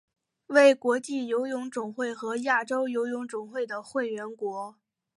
[0.47, 4.75] 为国际游泳总会和亚洲游泳总会的会员国。